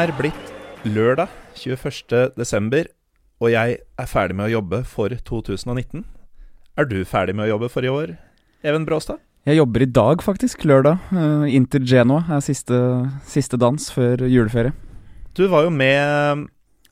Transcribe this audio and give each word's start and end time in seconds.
Er 0.00 0.08
blitt 0.16 0.50
lørdag 0.88 1.28
21. 1.60 2.30
desember, 2.38 2.86
og 3.42 3.50
jeg 3.52 3.74
er 4.00 4.06
ferdig 4.08 4.36
med 4.38 4.46
å 4.46 4.52
jobbe 4.54 4.78
for 4.88 5.12
2019. 5.12 6.04
Er 6.80 6.86
du 6.88 7.02
ferdig 7.04 7.34
med 7.36 7.44
å 7.44 7.50
jobbe 7.50 7.68
for 7.68 7.84
i 7.84 7.90
år, 7.92 8.14
Even 8.64 8.86
Bråstad? 8.88 9.20
Jeg 9.48 9.58
jobber 9.58 9.84
i 9.84 9.88
dag, 9.90 10.22
faktisk. 10.24 10.64
Lørdag. 10.68 11.02
Uh, 11.12 11.44
Inter 11.52 11.84
Genoa 11.84 12.22
er 12.32 12.40
siste, 12.44 12.78
siste 13.28 13.58
dans 13.60 13.90
før 13.92 14.24
juleferie. 14.28 14.72
Du 15.36 15.42
var 15.52 15.66
jo 15.66 15.74
med 15.74 16.46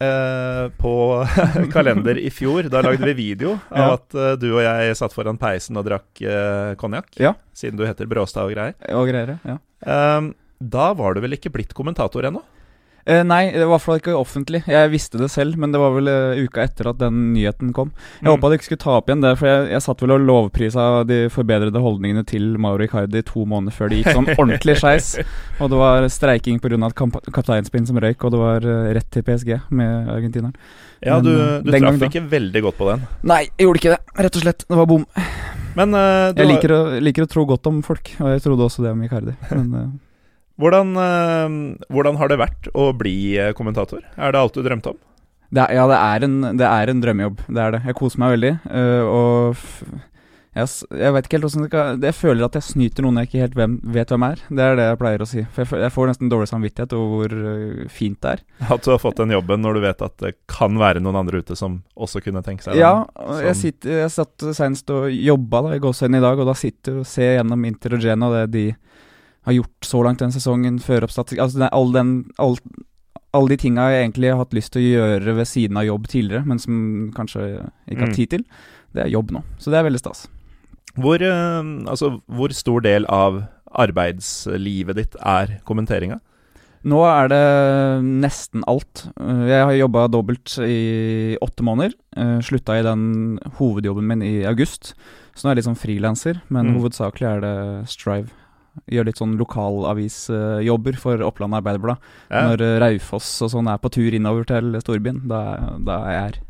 uh, 0.05 0.69
på 0.77 0.93
kalender 1.75 2.21
i 2.21 2.29
fjor. 2.35 2.69
Da 2.73 2.85
lagde 2.85 3.09
vi 3.09 3.17
video 3.23 3.55
av 3.71 3.81
Ja. 3.87 3.89
at 3.97 4.19
uh, 4.19 4.35
du 4.41 4.51
og 4.51 4.63
jeg 4.67 5.01
satt 5.01 5.17
foran 5.17 5.41
peisen 5.41 5.81
og 5.81 5.89
drakk 5.89 6.25
uh, 6.29 6.77
konjakk. 6.81 7.09
Ja. 7.21 7.33
Siden 7.57 7.81
du 7.81 7.87
heter 7.89 8.11
Bråstad 8.11 8.49
og 8.51 8.53
greier. 8.57 8.77
Og 9.01 9.09
greier, 9.09 9.39
ja. 9.49 9.59
Da 10.59 10.93
var 10.99 11.15
du 11.17 11.25
vel 11.25 11.37
ikke 11.39 11.55
blitt 11.57 11.73
kommentator 11.77 12.29
ennå? 12.29 12.45
Eh, 13.09 13.23
nei, 13.25 13.47
det 13.55 13.63
var 13.65 13.71
i 13.71 13.73
hvert 13.73 13.85
fall 13.87 14.01
ikke 14.03 14.15
offentlig. 14.19 14.59
Jeg 14.69 14.91
visste 14.93 15.17
det 15.17 15.31
selv, 15.33 15.57
men 15.57 15.73
det 15.73 15.81
var 15.81 15.95
vel 15.95 16.11
eh, 16.13 16.41
uka 16.45 16.61
etter 16.67 16.91
at 16.91 16.99
den 17.01 17.31
nyheten 17.33 17.71
kom. 17.73 17.93
Jeg 18.21 18.27
Mm. 18.29 18.35
håpa 18.35 18.51
du 18.51 18.57
ikke 18.59 18.67
skulle 18.69 18.83
ta 18.83 18.97
opp 18.99 19.09
igjen 19.09 19.23
det, 19.25 19.31
for 19.41 19.49
jeg, 19.49 19.69
jeg 19.73 19.85
satt 19.87 20.03
vel 20.05 20.13
og 20.13 20.27
lovprisa 20.29 20.85
de 21.09 21.19
forbedrede 21.33 21.81
holdningene 21.81 22.27
til 22.29 22.59
Mauro 22.61 22.85
Icardi 22.85 23.23
to 23.25 23.47
måneder 23.49 23.73
før 23.73 23.89
det 23.89 24.03
gikk 24.03 24.13
sånn 24.19 24.29
ordentlig 24.37 24.77
skeis. 24.83 25.15
Og 25.59 25.71
det 25.73 25.79
var 25.81 26.05
streiking 26.13 26.61
pga. 26.61 26.91
kapteinspinn 27.33 27.87
som 27.89 27.97
røyk, 27.97 28.23
og 28.29 28.35
det 28.37 28.43
var 28.43 28.69
eh, 28.69 28.91
rett 28.99 29.09
til 29.15 29.25
PSG 29.25 29.55
med 29.71 30.11
argentineren. 30.13 30.53
Ja, 31.01 31.17
Men, 31.21 31.25
du, 31.25 31.31
uh, 31.39 31.63
du 31.63 31.71
traff 31.73 32.03
ikke 32.11 32.25
veldig 32.29 32.61
godt 32.65 32.77
på 32.77 32.91
den. 32.91 33.07
Nei, 33.23 33.45
jeg 33.57 33.69
gjorde 33.69 33.79
ikke 33.81 33.93
det. 33.95 34.01
Rett 34.27 34.37
og 34.37 34.43
slett. 34.43 34.65
Det 34.69 34.79
var 34.81 34.87
bom. 34.91 35.05
Men 35.79 35.95
uh, 35.95 36.35
Jeg 36.35 36.49
liker 36.51 36.73
å, 36.75 36.79
liker 36.99 37.23
å 37.25 37.31
tro 37.31 37.45
godt 37.47 37.69
om 37.71 37.81
folk, 37.87 38.11
og 38.19 38.33
jeg 38.35 38.43
trodde 38.43 38.67
også 38.67 38.83
det 38.83 38.91
om 38.97 39.03
Icardi. 39.07 39.37
Men 39.55 39.69
eh, 39.79 39.89
hvordan, 40.59 40.95
uh, 40.99 41.59
hvordan 41.95 42.19
har 42.21 42.33
det 42.33 42.41
vært 42.41 42.71
å 42.75 42.91
bli 42.97 43.19
uh, 43.39 43.53
kommentator? 43.57 44.03
Er 44.17 44.35
det 44.35 44.43
alt 44.43 44.59
du 44.59 44.65
drømte 44.67 44.95
om? 44.95 45.01
Det 45.49 45.65
er, 45.65 45.79
ja, 45.79 45.87
det 45.89 45.97
er, 45.97 46.25
en, 46.27 46.37
det 46.61 46.69
er 46.69 46.91
en 46.93 47.01
drømmejobb. 47.01 47.41
Det 47.49 47.65
er 47.65 47.75
det. 47.75 47.83
Jeg 47.89 47.97
koser 47.97 48.21
meg 48.21 48.35
veldig. 48.35 48.51
øh, 48.69 49.07
og 49.09 49.63
jeg, 50.59 50.69
jeg 50.99 51.15
vet 51.15 51.27
ikke 51.27 51.37
helt 51.37 51.47
hvordan 51.47 51.63
det 51.63 51.69
skal 51.71 52.05
Jeg 52.09 52.17
føler 52.17 52.45
at 52.45 52.57
jeg 52.59 52.67
snyter 52.67 53.05
noen 53.05 53.21
jeg 53.21 53.29
ikke 53.29 53.43
helt 53.45 53.57
hvem, 53.57 53.77
vet 53.95 54.13
hvem 54.13 54.27
er. 54.27 54.43
Det 54.49 54.65
er 54.65 54.77
det 54.77 54.87
jeg 54.89 54.99
pleier 55.01 55.25
å 55.25 55.29
si. 55.31 55.45
For 55.55 55.65
jeg, 55.65 55.83
jeg 55.87 55.95
får 55.95 56.11
nesten 56.11 56.33
dårlig 56.33 56.51
samvittighet 56.51 56.95
over 56.99 57.35
hvor 57.39 57.89
fint 57.95 58.21
det 58.25 58.35
er. 58.35 58.43
At 58.77 58.85
du 58.85 58.91
har 58.93 59.01
fått 59.01 59.23
den 59.23 59.33
jobben 59.33 59.65
når 59.65 59.79
du 59.79 59.83
vet 59.87 60.05
at 60.05 60.17
det 60.25 60.35
kan 60.51 60.77
være 60.81 61.03
noen 61.05 61.21
andre 61.23 61.41
ute 61.41 61.57
som 61.59 61.81
også 61.97 62.21
kunne 62.25 62.45
tenke 62.45 62.67
seg 62.67 62.75
den? 62.75 62.83
Ja, 62.83 63.07
jeg, 63.47 63.57
sitter, 63.63 64.03
jeg 64.03 64.13
satt 64.19 64.49
senest 64.59 64.93
og 64.93 65.09
jobba 65.15 65.65
da, 65.69 65.77
i 65.79 65.83
Gåsøyene 65.85 66.21
i 66.21 66.27
dag, 66.29 66.43
og 66.43 66.51
da 66.51 66.59
sitter 66.59 66.99
du 66.99 67.05
og 67.07 67.09
ser 67.09 67.39
gjennom 67.39 67.65
Inter 67.71 67.97
og 67.97 68.05
Geno 68.05 68.29
og 68.29 68.37
det 68.37 68.47
de 68.53 68.67
har 69.49 69.57
gjort 69.59 69.89
så 69.89 70.03
langt 70.07 70.23
den 70.23 70.33
sesongen, 70.35 70.79
føreoppstatistikk 70.85 71.41
Altså 71.43 71.59
det 71.63 71.67
er 71.69 71.75
all 71.77 71.93
den 71.97 72.13
all, 72.39 72.57
alle 73.37 73.49
de 73.53 73.59
tinga 73.61 73.89
jeg 73.93 74.07
egentlig 74.07 74.31
har 74.33 74.41
hatt 74.45 74.55
lyst 74.57 74.73
til 74.73 74.83
å 74.83 74.89
gjøre 74.95 75.35
ved 75.37 75.49
siden 75.51 75.77
av 75.81 75.85
jobb 75.89 76.07
tidligere, 76.09 76.47
men 76.49 76.59
som 76.63 76.81
kanskje 77.17 77.45
ikke 77.91 78.01
har 78.05 78.09
Mm. 78.13 78.17
tid 78.17 78.31
til, 78.37 78.45
det 78.95 79.03
er 79.05 79.11
jobb 79.13 79.31
nå. 79.37 79.43
Så 79.59 79.71
det 79.71 79.79
er 79.81 79.85
veldig 79.91 80.01
stas. 80.01 80.27
Hvor, 80.99 81.21
uh, 81.23 81.63
altså, 81.93 82.21
hvor 82.27 82.51
stor 82.57 82.81
del 82.83 83.05
av 83.13 83.43
arbeidslivet 84.03 84.97
ditt 84.99 85.17
er 85.21 85.59
kommenteringa? 85.69 86.21
Nå 86.89 87.01
er 87.05 87.29
det 87.29 87.45
nesten 88.23 88.63
alt. 88.71 89.05
Uh, 89.21 89.45
Jeg 89.51 89.65
har 89.67 89.73
jobba 89.77 90.07
dobbelt 90.11 90.55
i 90.63 91.37
åtte 91.43 91.63
måneder. 91.67 91.95
Uh, 92.17 92.39
Slutta 92.41 92.79
i 92.79 92.85
den 92.87 93.39
hovedjobben 93.59 94.07
min 94.07 94.23
i 94.23 94.45
august, 94.47 94.95
så 95.35 95.45
nå 95.45 95.51
er 95.51 95.57
jeg 95.57 95.63
litt 95.63 95.71
sånn 95.71 95.83
frilanser, 95.83 96.41
men 96.49 96.67
Mm. 96.73 96.81
hovedsakelig 96.81 97.27
er 97.29 97.41
det 97.41 97.89
Strive. 97.89 98.31
Gjør 98.91 99.09
litt 99.09 99.21
sånn 99.21 99.37
lokalavisjobber 99.41 100.99
for 101.01 101.25
Oppland 101.27 101.59
Arbeiderblad. 101.59 102.05
Ja. 102.29 102.45
Når 102.51 102.65
uh, 102.65 102.75
Raufoss 102.85 103.31
og 103.47 103.53
sånn 103.55 103.71
er 103.71 103.81
på 103.83 103.93
tur 103.95 104.15
innover 104.15 104.47
til 104.49 104.79
storbyen, 104.83 105.25
da, 105.31 105.43
da 105.85 105.99
er 106.07 106.15
jeg 106.15 106.25
her. 106.29 106.41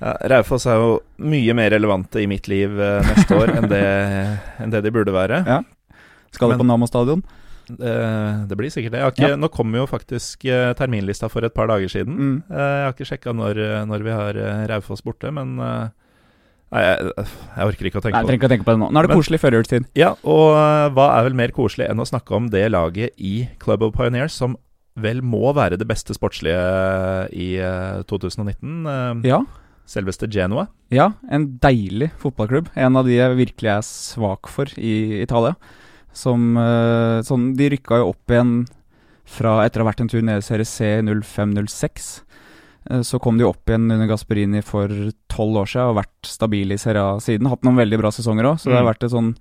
Ja, 0.00 0.16
Raufoss 0.34 0.66
er 0.68 0.80
jo 0.80 0.90
mye 1.22 1.54
mer 1.56 1.70
relevante 1.72 2.20
i 2.20 2.28
mitt 2.30 2.50
liv 2.50 2.74
uh, 2.80 2.98
neste 3.12 3.38
år 3.38 3.54
enn 3.58 3.70
det, 3.70 3.86
enn 4.62 4.74
det 4.74 4.84
de 4.84 4.92
burde 4.94 5.14
være. 5.14 5.44
Ja. 5.48 5.62
Skal 6.34 6.50
du 6.50 6.58
på 6.58 6.66
Nammo 6.66 6.88
stadion? 6.90 7.22
Det, 7.64 7.92
det 8.48 8.56
blir 8.58 8.72
sikkert 8.72 8.92
det. 8.92 9.00
Jeg 9.00 9.06
har 9.06 9.14
ikke, 9.14 9.28
Ja. 9.32 9.40
Nå 9.40 9.48
kom 9.52 9.74
jo 9.74 9.86
faktisk 9.88 10.44
eh, 10.44 10.72
terminlista 10.76 11.30
for 11.32 11.46
et 11.46 11.54
par 11.56 11.70
dager 11.70 11.88
siden. 11.88 12.14
Mm. 12.14 12.36
Eh, 12.50 12.58
jeg 12.60 12.84
har 12.84 12.94
ikke 12.94 13.08
sjekka 13.08 13.32
når, 13.36 13.60
eh, 13.62 13.84
når 13.88 14.04
vi 14.04 14.12
har 14.12 14.40
eh, 14.40 14.64
Raufoss 14.68 15.04
borte, 15.04 15.30
men 15.32 15.56
eh, 15.58 15.88
Nei, 16.72 16.82
jeg, 16.82 17.26
jeg 17.56 17.66
orker 17.68 17.86
ikke 17.90 18.00
å 18.00 18.02
tenke 18.02 18.14
Nei, 18.16 18.22
på 18.22 18.26
det. 18.26 18.30
trenger 18.32 18.40
ikke 18.40 18.48
å 18.48 18.52
tenke 18.54 18.64
på 18.66 18.72
det 18.74 18.80
nå. 18.80 18.88
Nå 18.90 18.98
er 18.98 19.06
det 19.06 19.10
Men- 19.12 19.20
koselig 19.20 19.40
førjulstid. 19.44 19.84
Ja, 20.00 20.12
og 20.24 20.46
eh, 20.58 20.86
hva 20.96 21.08
er 21.18 21.26
vel 21.28 21.34
mer 21.38 21.52
koselig 21.54 21.88
enn 21.90 22.00
å 22.02 22.06
snakke 22.08 22.34
om 22.34 22.48
det 22.50 22.64
laget 22.72 23.12
i 23.18 23.48
Club 23.62 23.82
of 23.82 23.92
Pioneers, 23.94 24.32
som 24.32 24.56
vel 24.96 25.20
må 25.26 25.52
være 25.54 25.76
det 25.78 25.86
beste 25.90 26.14
sportslige 26.14 27.28
i 27.34 27.56
eh, 27.58 28.02
2019. 28.10 28.86
eh, 28.86 29.28
Ja. 29.30 29.42
Selveste 29.86 30.24
Genoa. 30.32 30.68
Ja, 30.90 31.10
en 31.30 31.58
deilig 31.60 32.10
fotballklubb. 32.22 32.70
En 32.74 32.96
av 32.96 33.04
de 33.04 33.18
jeg 33.18 33.36
virkelig 33.36 33.68
er 33.68 33.82
svak 33.84 34.48
for 34.48 34.64
i 34.80 35.20
Italia. 35.20 35.54
Som 36.16 36.56
eh, 36.56 37.20
sånn, 37.26 37.50
De 37.58 37.68
rykka 37.74 37.98
jo 38.00 38.14
opp 38.14 38.32
igjen 38.32 38.64
fra 39.28 39.58
etter 39.66 39.80
å 39.82 39.84
ha 39.84 39.90
vært 39.92 40.00
en 40.00 40.08
tur 40.08 40.22
nede 40.24 40.40
i 40.40 40.46
serie 40.46 40.64
C 40.64 40.88
05-06. 41.04 42.22
Eh, 42.90 43.00
Så 43.02 43.18
kom 43.20 43.38
de 43.38 43.44
opp 43.44 43.64
igjen 43.66 43.90
under 43.90 44.06
Gasperini 44.06 44.62
for 44.62 44.88
tolv 45.28 45.56
år 45.62 45.66
siden 45.70 45.88
og 45.88 45.94
har 45.94 46.02
vært 46.04 46.28
stabile 46.28 46.74
i 46.74 46.78
Serie 46.80 47.00
A 47.02 47.16
siden. 47.20 47.48
Hatt 47.48 47.62
noen 47.62 47.76
veldig 47.80 47.98
bra 48.02 48.10
sesonger 48.10 48.44
òg, 48.44 48.58
så 48.60 48.70
det 48.70 48.76
har 48.78 48.84
Mm. 48.84 48.92
vært 48.94 49.04
et 49.04 49.10
sånn 49.10 49.34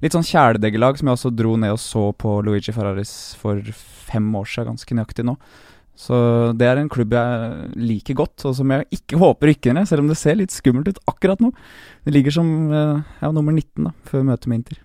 litt 0.00 0.12
sånn 0.12 0.22
kjæledeggelag 0.22 0.96
som 0.98 1.08
jeg 1.08 1.16
også 1.16 1.34
dro 1.36 1.56
ned 1.56 1.72
og 1.72 1.78
så 1.78 2.12
på 2.16 2.42
Luigi 2.44 2.72
Ferraris 2.72 3.34
for 3.36 3.60
fem 3.62 4.32
år 4.32 4.44
siden, 4.46 4.76
ganske 4.76 4.94
nøyaktig 4.94 5.24
nå. 5.24 5.36
Så 5.98 6.56
det 6.56 6.62
er 6.68 6.76
en 6.78 6.88
klubb 6.88 7.10
jeg 7.10 7.72
liker 7.74 8.14
godt, 8.14 8.44
og 8.46 8.54
som 8.54 8.68
jeg 8.70 8.86
ikke 8.92 9.18
håper 9.18 9.48
rykker 9.50 9.74
ned, 9.74 9.88
selv 9.88 10.00
om 10.04 10.08
det 10.08 10.16
ser 10.16 10.36
litt 10.36 10.50
skummelt 10.54 10.86
ut 10.86 10.98
akkurat 11.08 11.40
nå. 11.40 11.52
Det 12.04 12.14
ligger 12.14 12.30
som 12.30 12.72
eh, 12.72 13.02
ja, 13.20 13.32
nummer 13.32 13.52
19 13.52 13.82
da, 13.84 13.90
før 14.06 14.22
møtet 14.22 14.46
med 14.46 14.58
Inter. 14.62 14.78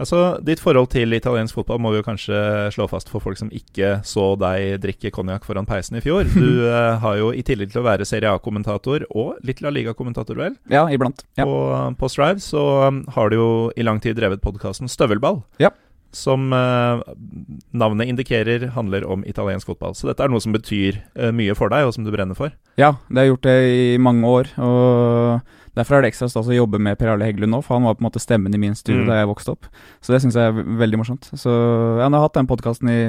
Altså, 0.00 0.20
Ditt 0.44 0.62
forhold 0.62 0.88
til 0.94 1.12
italiensk 1.12 1.58
fotball 1.58 1.80
må 1.82 1.92
vi 1.92 2.00
jo 2.00 2.06
kanskje 2.06 2.38
slå 2.72 2.86
fast 2.90 3.10
for 3.12 3.22
folk 3.22 3.38
som 3.40 3.50
ikke 3.52 3.98
så 4.06 4.32
deg 4.40 4.80
drikke 4.82 5.12
konjakk 5.12 5.44
foran 5.48 5.68
peisen 5.68 5.98
i 6.00 6.04
fjor. 6.04 6.24
Du 6.32 6.64
eh, 6.70 6.96
har 7.02 7.18
jo 7.20 7.30
i 7.36 7.44
tillegg 7.46 7.74
til 7.74 7.82
å 7.82 7.86
være 7.86 8.08
Serie 8.08 8.32
A-kommentator 8.32 9.04
og 9.10 9.36
litt 9.46 9.60
La 9.64 9.72
Liga-kommentator, 9.74 10.38
vel, 10.40 10.56
Ja, 10.72 10.86
iblant. 10.92 11.26
Ja. 11.36 11.44
på, 11.44 11.60
på 12.00 12.10
Strive, 12.12 12.40
så 12.44 12.64
um, 12.88 13.04
har 13.12 13.30
du 13.30 13.36
jo 13.36 13.52
i 13.76 13.84
lang 13.86 14.00
tid 14.00 14.16
drevet 14.18 14.42
podkasten 14.44 14.88
Støvelball. 14.90 15.42
Ja. 15.60 15.74
Som 16.16 16.48
eh, 16.56 17.04
navnet 17.76 18.08
indikerer 18.10 18.70
handler 18.74 19.04
om 19.06 19.22
italiensk 19.28 19.68
fotball. 19.68 19.94
Så 19.94 20.08
dette 20.08 20.24
er 20.24 20.32
noe 20.32 20.42
som 20.42 20.56
betyr 20.56 20.96
eh, 21.14 21.30
mye 21.36 21.54
for 21.58 21.70
deg, 21.70 21.86
og 21.86 21.94
som 21.94 22.08
du 22.08 22.10
brenner 22.10 22.38
for. 22.38 22.56
ja, 22.80 22.96
det 23.10 23.20
har 23.20 23.28
jeg 23.28 23.34
gjort 23.36 23.46
det 23.46 23.58
i 23.68 23.98
mange 24.02 24.32
år. 24.32 24.50
Og 24.64 25.59
derfor 25.80 25.98
er 25.98 26.04
det 26.06 26.12
ekstra 26.12 26.28
stas 26.30 26.46
å 26.52 26.54
jobbe 26.56 26.78
med 26.78 26.98
Per 27.00 27.10
Arle 27.14 27.26
Heggelund 27.26 27.56
nå, 27.56 27.62
for 27.64 27.76
han 27.78 27.88
var 27.88 27.96
på 27.98 28.04
en 28.04 28.10
måte 28.10 28.22
stemmen 28.22 28.54
i 28.54 28.60
min 28.60 28.76
studie 28.78 29.02
Mm. 29.02 29.08
da 29.10 29.18
jeg 29.22 29.28
vokste 29.32 29.56
opp. 29.56 29.66
Så 30.00 30.12
det 30.14 30.22
syns 30.22 30.36
jeg 30.38 30.46
er 30.52 30.62
veldig 30.84 31.00
morsomt. 31.02 31.30
Så 31.34 31.50
ja, 31.98 32.04
han 32.06 32.12
har 32.16 32.28
hatt 32.28 32.36
den 32.38 32.46
podkasten 32.50 32.88
i 32.92 33.00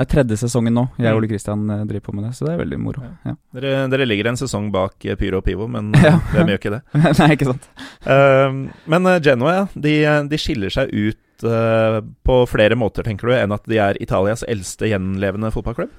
det 0.00 0.06
er 0.06 0.12
tredje 0.14 0.36
sesongen 0.40 0.72
nå. 0.72 0.82
Jeg 0.96 1.10
Mm. 1.10 1.12
og 1.12 1.18
Ole 1.20 1.28
Kristian 1.28 1.64
eh, 1.70 1.84
driver 1.84 2.00
på 2.06 2.14
med 2.14 2.24
det, 2.24 2.30
så 2.38 2.46
det 2.46 2.52
er 2.54 2.60
veldig 2.64 2.78
moro. 2.80 3.02
Ja. 3.26 3.34
Dere, 3.52 3.72
dere 3.92 4.06
ligger 4.06 4.28
en 4.30 4.38
sesong 4.40 4.70
bak 4.72 4.94
eh, 5.04 5.16
Pyro 5.16 5.42
og 5.42 5.44
Pivo, 5.44 5.66
men 5.68 5.90
eh, 5.98 6.06
Ja. 6.06 6.14
hvem 6.32 6.48
gjør 6.54 6.60
ikke 6.62 6.72
det? 6.72 6.82
Nei, 7.20 7.30
ikke 7.36 7.50
sant. 7.50 7.66
Eh, 8.06 8.54
men 8.86 9.10
Genoa, 9.20 9.68
de, 9.76 9.96
de 10.30 10.38
skiller 10.40 10.70
seg 10.72 10.88
ut 10.94 11.44
uh, 11.44 12.00
på 12.24 12.34
flere 12.48 12.76
måter, 12.76 13.04
tenker 13.04 13.28
du, 13.28 13.34
enn 13.36 13.52
at 13.52 13.64
de 13.68 13.76
er 13.80 13.96
Italias 14.00 14.42
eldste 14.48 14.88
gjenlevende 14.88 15.52
fotballklubb? 15.52 15.90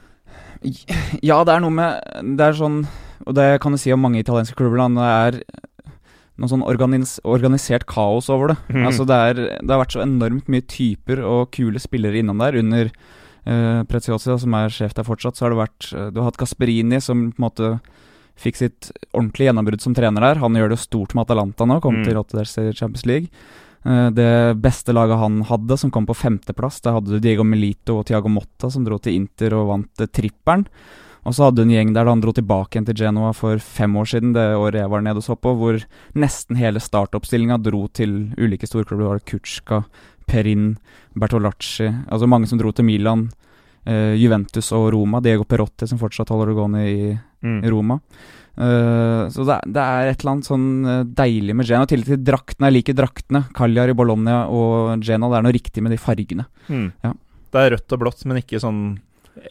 Ja, 1.22 1.40
det 1.44 1.54
er 1.56 1.62
noe 1.64 1.74
med 1.74 2.04
Det 2.38 2.46
er 2.46 2.54
sånn 2.54 2.84
Og 3.26 3.34
det 3.34 3.48
kan 3.64 3.74
du 3.74 3.80
si 3.82 3.90
om 3.94 4.02
mange 4.04 4.20
italienske 4.22 4.54
klubber. 4.58 4.78
Det 4.94 5.08
er 5.10 5.40
noe 6.40 6.50
sånn 6.50 6.64
organis 6.66 7.20
organisert 7.28 7.86
kaos 7.86 8.30
over 8.32 8.54
det. 8.54 8.58
Mm. 8.72 8.86
Altså 8.88 9.06
det, 9.06 9.16
er, 9.16 9.42
det 9.60 9.70
har 9.70 9.82
vært 9.84 9.96
så 9.98 10.04
enormt 10.06 10.48
mye 10.50 10.64
typer 10.66 11.20
og 11.28 11.52
kule 11.54 11.80
spillere 11.82 12.22
innom 12.22 12.40
der. 12.42 12.56
Under 12.62 12.90
uh, 13.48 13.82
Preziosi, 13.90 14.38
som 14.40 14.54
er 14.58 14.70
sjef 14.74 14.96
der 14.98 15.08
fortsatt, 15.08 15.38
så 15.38 15.46
har 15.46 15.54
det 15.56 15.60
vært 15.62 15.90
eh, 15.94 16.08
Du 16.14 16.22
har 16.22 16.32
hatt 16.32 16.40
Gasperini, 16.42 17.02
som 17.04 17.28
på 17.32 17.42
en 17.42 17.46
måte 17.50 17.72
fikk 18.42 18.58
sitt 18.58 18.92
ordentlige 19.14 19.52
gjennombrudd 19.52 19.84
som 19.84 19.94
trener 19.94 20.24
der. 20.24 20.40
Han 20.42 20.56
gjør 20.58 20.72
det 20.74 20.80
stort 20.82 21.14
med 21.14 21.28
Atalanta 21.28 21.68
nå, 21.68 21.82
kom 21.84 22.00
Mm. 22.00 22.06
til 22.08 22.16
Rotterdam 22.18 22.74
Champions 22.74 23.06
League. 23.06 23.30
Eh, 23.86 24.10
det 24.16 24.32
beste 24.62 24.94
laget 24.94 25.20
han 25.22 25.42
hadde, 25.50 25.78
som 25.78 25.92
kom 25.92 26.08
på 26.10 26.16
femteplass, 26.18 26.82
der 26.82 26.94
hadde 26.98 27.12
du 27.12 27.20
Diego 27.20 27.44
Melito 27.44 28.00
og 28.00 28.08
Tiago 28.10 28.30
Motta, 28.30 28.72
som 28.72 28.86
dro 28.88 28.98
til 28.98 29.20
Inter 29.20 29.54
og 29.58 29.68
vant 29.76 30.02
uh, 30.02 30.08
trippelen. 30.10 30.66
Og 31.26 31.36
så 31.38 31.46
hadde 31.46 31.62
hun 31.62 31.70
en 31.70 31.76
gjeng 31.76 31.92
der 31.94 32.06
da 32.08 32.12
han 32.16 32.22
dro 32.24 32.32
tilbake 32.34 32.74
igjen 32.76 32.88
til 32.88 32.98
Genoa 33.04 33.30
for 33.38 33.60
fem 33.62 33.94
år 34.02 34.08
siden, 34.10 34.32
det 34.34 34.46
året 34.58 34.80
jeg 34.82 34.90
var 34.90 35.04
nede 35.06 35.22
og 35.22 35.26
så 35.28 35.36
på, 35.38 35.52
hvor 35.60 35.78
nesten 36.18 36.58
hele 36.58 36.82
startoppstillinga 36.82 37.60
dro 37.62 37.84
til 37.94 38.32
ulike 38.42 38.66
storklubber. 38.66 39.04
Det 39.06 39.12
var 39.12 39.26
Kutsjka, 39.30 39.84
Perin, 40.26 40.78
Bertolacci 41.14 41.88
Altså 42.10 42.28
mange 42.30 42.48
som 42.50 42.58
dro 42.58 42.72
til 42.74 42.86
Milan, 42.88 43.28
eh, 43.86 44.16
Juventus 44.18 44.72
og 44.74 44.92
Roma. 44.96 45.22
Diego 45.22 45.44
Perotti, 45.46 45.88
som 45.88 46.00
fortsatt 46.02 46.30
holder 46.34 46.48
det 46.54 46.56
gående 46.58 46.86
i, 46.90 47.20
Mm. 47.42 47.64
i 47.66 47.70
Roma. 47.74 47.96
Eh, 48.58 49.30
så 49.34 49.46
det, 49.48 49.56
det 49.74 49.82
er 49.82 50.10
et 50.12 50.20
eller 50.22 50.32
annet 50.36 50.46
sånn 50.50 50.66
eh, 50.86 51.04
deilig 51.18 51.56
med 51.58 51.66
Genoa. 51.66 51.88
I 51.88 51.92
tillegg 51.94 52.06
til 52.12 52.26
draktene. 52.28 52.68
Jeg 52.70 52.76
liker 52.80 52.98
draktene. 52.98 53.44
Cagliari, 53.58 53.94
Bologna 53.98 54.44
og 54.50 55.02
Genoa. 55.02 55.32
Det 55.32 55.40
er 55.40 55.46
noe 55.48 55.56
riktig 55.58 55.82
med 55.86 55.92
de 55.96 55.98
fargene. 56.02 56.46
Mm. 56.70 56.92
Ja. 57.04 57.14
Det 57.52 57.64
er 57.64 57.74
rødt 57.76 57.96
og 57.98 58.00
blått, 58.04 58.26
men 58.30 58.38
ikke 58.42 58.62
sånn 58.62 59.00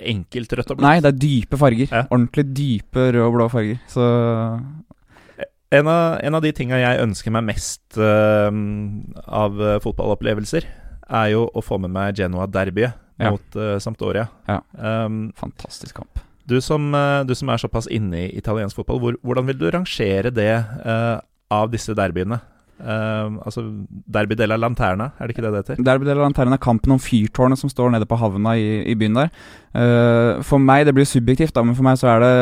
enkelt 0.00 0.53
rødt 0.59 0.71
og 0.73 0.79
blått. 0.79 0.87
Nei, 0.87 1.00
det 1.05 1.11
er 1.12 1.19
dype 1.23 1.59
farger. 1.61 1.88
Ja. 1.91 2.05
Ordentlig 2.11 2.44
dype 2.56 3.09
røde 3.15 3.27
og 3.27 3.35
blå 3.37 3.49
farger. 3.53 3.81
Så 3.91 4.06
En 5.73 5.87
av, 5.87 6.19
en 6.27 6.35
av 6.35 6.43
de 6.43 6.50
tinga 6.50 6.81
jeg 6.81 6.99
ønsker 7.05 7.31
meg 7.31 7.44
mest 7.47 7.99
uh, 8.03 8.50
av 9.31 9.61
eh, 9.62 9.77
fotballopplevelser, 9.85 10.67
er 11.21 11.29
jo 11.31 11.44
å 11.55 11.62
få 11.62 11.79
med 11.79 11.93
meg 11.94 12.17
Genoa-derbyet 12.19 12.97
Ja. 13.21 13.31
mot 13.31 13.56
uh, 13.59 13.77
Sampdoria. 13.79 14.25
Ja. 14.49 14.59
Um, 14.75 15.29
fantastisk 15.38 15.94
kamp. 16.00 16.19
du, 16.50 16.56
som, 16.61 16.88
uh, 16.94 17.23
du 17.23 17.35
som 17.38 17.49
er 17.55 17.62
såpass 17.62 17.87
inne 17.87 18.25
i 18.25 18.33
italiensk 18.38 18.81
fotball, 18.81 18.99
hvor, 18.99 19.19
hvordan 19.23 19.47
vil 19.47 19.59
du 19.61 19.69
rangere 19.71 20.33
det 20.35 20.50
av 21.50 21.71
disse 21.71 21.94
derbyene? 21.94 22.41
Um, 22.81 23.38
altså 23.44 23.62
Derby 24.09 24.35
della 24.41 24.56
Lanterna, 24.56 25.11
er 25.21 25.27
det 25.29 25.35
ikke 25.37 25.43
det 25.44 25.53
det 25.53 25.61
heter? 25.65 25.82
Derby 25.85 26.06
della 26.09 26.23
Lanterna 26.25 26.56
er 26.56 26.62
kampen 26.65 26.94
om 26.94 26.99
fyrtårnet 27.03 27.61
som 27.61 27.69
står 27.73 27.93
nede 27.93 28.06
på 28.09 28.17
havna 28.17 28.55
i, 28.56 28.82
i 28.88 28.94
byen 28.97 29.19
der. 29.19 29.29
Uh, 29.75 30.41
for 30.47 30.59
meg, 30.59 30.87
det 30.88 30.94
blir 30.97 31.05
subjektivt, 31.09 31.53
da, 31.56 31.62
men 31.67 31.77
for 31.77 31.85
meg 31.87 31.99
så 32.00 32.09
er 32.15 32.25
det 32.25 32.32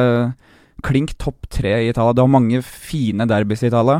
klink 0.87 1.17
topp 1.19 1.49
tre 1.50 1.75
i 1.82 1.88
Italia. 1.90 2.14
Det 2.14 2.23
har 2.23 2.31
mange 2.31 2.62
fine 2.62 3.26
derbys 3.26 3.64
i 3.67 3.70
Italia. 3.73 3.99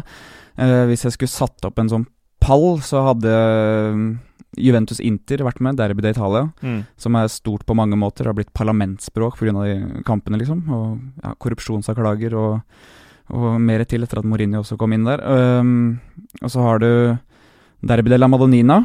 Uh, 0.58 0.87
hvis 0.90 1.05
jeg 1.08 1.17
skulle 1.17 1.32
satt 1.35 1.67
opp 1.67 1.79
en 1.82 1.90
sånn 1.90 2.06
pall, 2.38 2.79
så 2.87 3.00
hadde 3.02 3.31
eh, 3.34 4.02
Juventus 4.62 5.00
Inter 5.02 5.43
vært 5.43 5.58
med, 5.61 5.75
Derby 5.76 6.05
d'Italia, 6.06 6.44
Mm. 6.62 6.84
som 6.96 7.17
er 7.19 7.26
stort 7.29 7.64
på 7.67 7.75
mange 7.75 7.99
måter. 7.99 8.23
Det 8.23 8.31
har 8.31 8.34
blitt 8.38 8.55
parlamentsspråk 8.55 9.37
pga. 9.41 9.52
de 9.67 10.02
kampene, 10.06 10.38
liksom. 10.38 10.62
Og 10.70 11.00
ja, 11.25 11.34
korrupsjonsanklager 11.34 12.34
og, 12.38 12.61
og 13.34 13.60
mer 13.60 13.84
til 13.88 14.04
etter 14.04 14.22
at 14.22 14.26
Mourinho 14.28 14.62
også 14.62 14.78
kom 14.80 14.94
inn 14.96 15.06
der. 15.08 15.22
Um, 15.22 16.00
og 16.40 16.52
så 16.52 16.64
har 16.64 16.82
du 16.82 16.90
Derby 17.84 18.10
de 18.10 18.19
la 18.19 18.28
Madonnina, 18.30 18.82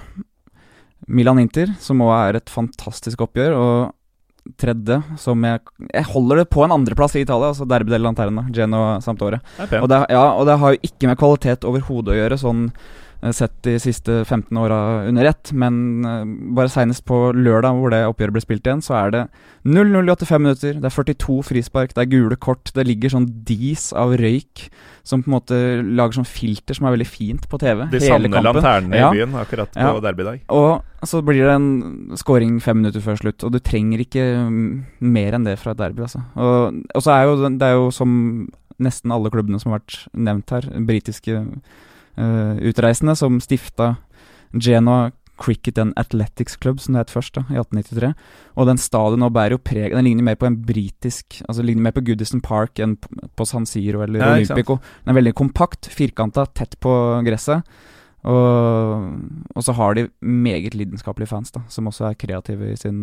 Milan-Inter, 1.08 1.74
som 1.84 2.04
òg 2.04 2.14
er 2.18 2.40
et 2.40 2.52
fantastisk 2.52 3.24
oppgjør. 3.26 3.56
Og 3.58 4.56
tredje, 4.60 5.00
som 5.18 5.44
jeg 5.44 5.62
Jeg 5.94 6.04
holder 6.12 6.42
det 6.42 6.50
på 6.50 6.64
en 6.66 6.72
andreplass 6.76 7.16
i 7.16 7.24
Italia, 7.24 7.54
altså 7.54 7.68
Derby 7.68 7.92
la 7.92 7.98
Lanterna, 7.98 8.46
Geno 8.52 9.00
Sampdoria. 9.02 9.40
året. 9.60 9.82
Og 9.82 9.90
det, 9.90 10.06
ja, 10.10 10.26
og 10.34 10.46
det 10.46 10.60
har 10.60 10.74
jo 10.74 10.80
ikke 10.84 11.08
med 11.08 11.18
kvalitet 11.18 11.64
overhodet 11.64 12.14
å 12.14 12.18
gjøre, 12.18 12.38
sånn 12.38 12.72
sett 13.32 13.54
de 13.64 13.78
siste 13.80 14.26
15 14.26 14.58
åra 14.60 15.08
under 15.08 15.24
ett. 15.30 15.54
Men 15.56 16.04
eh, 16.04 16.24
bare 16.58 16.68
seinest 16.68 17.06
på 17.08 17.32
lørdag, 17.32 17.78
hvor 17.80 17.94
det 17.94 18.02
oppgjøret 18.10 18.34
ble 18.36 18.42
spilt 18.44 18.68
igjen, 18.68 18.82
så 18.84 18.98
er 19.00 19.14
det 19.16 19.22
0-0 19.64 20.04
i 20.04 20.12
85 20.12 20.42
minutter. 20.44 20.74
Det 20.82 20.90
er 20.90 20.96
42 20.98 21.38
frispark, 21.48 21.94
det 21.96 22.04
er 22.04 22.12
gule 22.12 22.36
kort. 22.36 22.74
Det 22.76 22.84
ligger 22.88 23.14
sånn 23.14 23.30
dis 23.48 23.94
av 23.96 24.12
røyk 24.20 24.66
som 25.08 25.24
på 25.24 25.30
en 25.32 25.36
måte 25.38 25.60
lager 25.84 26.20
sånn 26.20 26.28
filter 26.28 26.76
som 26.76 26.88
er 26.88 26.96
veldig 26.98 27.08
fint 27.08 27.48
på 27.52 27.60
TV. 27.60 27.86
De 27.92 28.00
hele 28.04 28.28
samme 28.28 28.44
lanternene 28.44 29.00
Ja. 29.00 29.12
i 29.12 29.18
byen 29.20 29.36
akkurat 29.40 29.72
på 29.72 29.80
Ja. 29.80 30.00
derbydag. 30.00 30.42
Og 30.50 30.82
så 31.04 31.22
blir 31.22 31.44
det 31.44 31.56
en 31.56 32.16
scoring 32.16 32.60
fem 32.64 32.78
minutter 32.82 33.02
før 33.04 33.20
slutt, 33.20 33.44
og 33.44 33.52
du 33.52 33.60
trenger 33.60 34.00
ikke 34.00 34.24
mm, 34.50 34.86
mer 35.02 35.34
enn 35.36 35.44
det 35.44 35.60
fra 35.60 35.72
et 35.72 35.78
derby, 35.78 36.02
altså. 36.04 36.24
Og, 36.36 36.84
og 36.96 37.02
så 37.04 37.12
er 37.12 37.24
jo 37.28 37.50
det 37.50 37.62
er 37.68 37.74
jo 37.76 37.90
som 37.92 38.50
nesten 38.80 39.12
alle 39.12 39.30
klubbene 39.30 39.60
som 39.62 39.72
har 39.72 39.80
vært 39.84 40.08
nevnt 40.16 40.50
her, 40.56 40.62
britiske 40.88 41.36
eh, 41.36 41.52
utreisende, 42.18 43.16
som 43.18 43.40
stifta 43.42 43.96
Genoa 44.54 45.12
Cricket 45.42 45.80
and 45.82 45.94
Athletics 45.98 46.56
Club, 46.62 46.80
som 46.80 46.94
det 46.94 47.02
het 47.08 47.10
først, 47.16 47.34
da, 47.34 47.42
i 47.50 47.58
1893. 47.58 48.12
Og 48.56 48.68
den 48.70 48.78
stadion 48.78 49.20
nå 49.20 49.32
bærer 49.34 49.56
jo 49.56 49.62
preg 49.66 49.96
Den 49.96 50.06
ligner 50.06 50.24
mer 50.28 50.36
på 50.38 50.46
en 50.46 50.60
britisk 50.62 51.40
Altså 51.50 51.64
ligner 51.66 51.82
mer 51.88 51.96
på 51.96 52.04
Goodison 52.06 52.40
Park 52.46 52.78
enn 52.80 52.94
på 53.36 53.48
San 53.50 53.66
Siro 53.66 54.04
eller 54.06 54.22
Ja. 54.22 54.36
Olympico. 54.38 54.78
Den 55.04 55.16
er 55.16 55.18
veldig 55.20 55.34
kompakt, 55.34 55.90
firkanta, 55.90 56.46
tett 56.54 56.78
på 56.80 56.94
gresset. 57.26 57.66
Og, 58.24 59.10
og 59.56 59.66
så 59.66 59.74
har 59.76 59.98
de 59.98 60.06
meget 60.22 60.78
lidenskapelige 60.78 61.28
fans, 61.34 61.52
da, 61.52 61.64
som 61.68 61.90
også 61.90 62.12
er 62.12 62.16
kreative 62.22 62.70
i 62.72 62.78
sin 62.80 63.02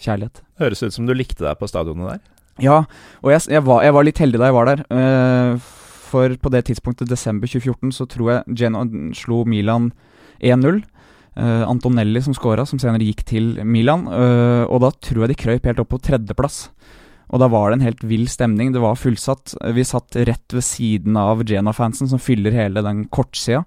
kjærlighet. 0.00 0.40
Høres 0.62 0.82
ut 0.86 0.94
som 0.94 1.06
du 1.10 1.12
likte 1.12 1.44
deg 1.44 1.58
på 1.60 1.68
stadionet 1.68 2.14
der. 2.14 2.22
Ja, 2.64 2.78
og 3.22 3.30
jeg, 3.34 3.42
jeg, 3.52 3.62
var, 3.66 3.82
jeg 3.84 3.94
var 3.94 4.06
litt 4.08 4.18
heldig 4.22 4.40
da 4.40 4.48
jeg 4.48 4.56
var 4.56 4.70
der. 4.70 4.80
eh, 4.94 5.68
for 6.08 6.34
på 6.40 6.52
det 6.54 6.64
tidspunktet, 6.68 7.10
desember 7.10 7.50
2014, 7.50 7.92
så 7.94 8.06
tror 8.10 8.32
jeg 8.32 8.58
Geno 8.62 8.84
slo 9.16 9.42
Milan 9.48 9.90
1-0. 10.40 10.80
Uh, 11.38 11.62
Antonelli 11.68 12.18
som 12.24 12.34
scora, 12.34 12.64
som 12.66 12.80
senere 12.82 13.06
gikk 13.06 13.22
til 13.28 13.52
Milan. 13.62 14.08
Uh, 14.10 14.64
og 14.66 14.80
da 14.82 14.90
tror 14.90 15.26
jeg 15.26 15.34
de 15.36 15.42
krøyp 15.44 15.68
helt 15.70 15.82
opp 15.84 15.92
på 15.92 16.00
tredjeplass. 16.02 16.64
Og 17.28 17.42
da 17.42 17.48
var 17.52 17.70
det 17.70 17.78
en 17.78 17.86
helt 17.86 18.02
vill 18.08 18.26
stemning. 18.30 18.72
Det 18.72 18.80
var 18.82 18.96
fullsatt. 18.98 19.54
Vi 19.76 19.84
satt 19.86 20.16
rett 20.16 20.54
ved 20.56 20.64
siden 20.64 21.16
av 21.20 21.44
Genoa-fansen, 21.46 22.08
som 22.08 22.22
fyller 22.22 22.56
hele 22.56 22.82
den 22.82 23.04
kortsida. 23.12 23.64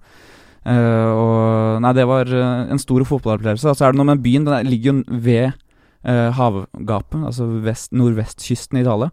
Uh, 0.65 1.09
og 1.13 1.81
Nei, 1.81 1.91
det 1.97 2.03
var 2.05 2.29
eh, 2.29 2.67
en 2.69 2.81
stor 2.81 3.01
fotballopplevelse. 3.09 3.71
Så 3.73 3.85
er 3.85 3.93
det 3.93 4.01
noe 4.01 4.09
med 4.11 4.21
byen. 4.21 4.45
Den 4.45 4.53
er- 4.59 4.67
ligger 4.67 4.91
jo 4.91 5.21
ved 5.23 5.53
eh, 6.03 6.29
havgapet, 6.37 7.19
altså 7.29 7.47
vest, 7.65 7.91
nordvestkysten 7.95 8.79
i 8.79 8.83
Italia. 8.85 9.11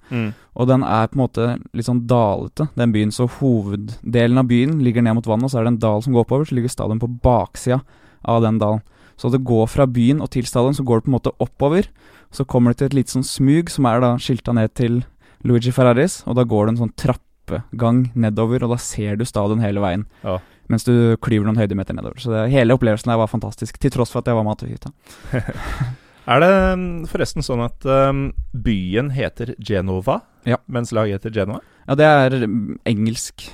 Og 0.59 0.69
den 0.71 0.85
er 0.87 1.09
på 1.09 1.19
en 1.19 1.25
måte 1.25 1.49
litt 1.77 1.89
sånn 1.89 2.07
dalete, 2.11 2.69
den 2.79 2.95
byen. 2.95 3.15
Så 3.15 3.29
hoveddelen 3.39 4.41
av 4.41 4.49
byen 4.51 4.79
ligger 4.85 5.05
ned 5.05 5.19
mot 5.19 5.29
vannet, 5.29 5.49
og 5.49 5.55
så 5.55 5.61
er 5.61 5.69
det 5.69 5.75
en 5.77 5.83
dal 5.85 6.05
som 6.05 6.17
går 6.17 6.27
oppover. 6.27 6.49
Så 6.49 6.59
ligger 6.59 6.73
stadion 6.73 7.03
på 7.03 7.11
baksida 7.25 7.83
av 8.29 8.43
den 8.43 8.61
dalen. 8.63 8.83
Så 9.19 9.33
det 9.35 9.43
går 9.47 9.67
fra 9.67 9.87
byen 9.91 10.23
og 10.23 10.31
til 10.31 10.47
stadion, 10.47 10.77
så 10.77 10.85
går 10.87 11.01
det 11.01 11.09
på 11.09 11.11
en 11.11 11.19
måte 11.19 11.35
oppover. 11.43 11.89
Så 12.35 12.47
kommer 12.47 12.71
det 12.71 12.79
til 12.81 12.91
et 12.91 12.99
lite 13.01 13.17
sånn 13.17 13.27
smug, 13.27 13.71
som 13.73 13.89
er 13.91 14.03
da 14.05 14.13
skilta 14.23 14.55
ned 14.55 14.75
til 14.79 15.01
Luigi 15.47 15.73
Ferraris. 15.75 16.21
Og 16.29 16.39
da 16.39 16.47
går 16.47 16.67
det 16.67 16.75
en 16.75 16.83
sånn 16.85 16.95
trappegang 16.99 18.05
nedover, 18.15 18.63
og 18.65 18.77
da 18.77 18.81
ser 18.83 19.19
du 19.19 19.27
stadion 19.27 19.65
hele 19.65 19.83
veien. 19.83 20.07
Ja. 20.23 20.39
Mens 20.69 20.85
du 20.85 21.17
klyver 21.25 21.49
noen 21.49 21.59
høydemeter 21.59 21.97
nedover. 21.97 22.21
Så 22.23 22.31
det, 22.31 22.51
hele 22.53 22.77
opplevelsen 22.77 23.11
der 23.11 23.19
var 23.19 23.31
fantastisk, 23.33 23.81
til 23.81 23.95
tross 23.95 24.13
for 24.13 24.23
at 24.23 24.31
jeg 24.31 24.39
var 24.39 24.47
med 24.47 24.59
Atvehytta. 24.59 24.93
Er 26.29 26.43
det 26.45 26.53
mm, 26.79 26.89
forresten 27.09 27.45
sånn 27.47 27.63
at 27.65 27.87
um, 27.89 28.27
byen 28.53 29.11
heter 29.17 29.55
Genova, 29.65 30.21
Ja. 30.49 30.59
mens 30.69 30.93
laget 30.93 31.23
heter 31.23 31.33
Genova? 31.41 31.63
Ja, 31.89 31.95
det 31.97 32.05
er 32.09 32.37
mm, 32.47 32.79
engelsk. 32.85 33.47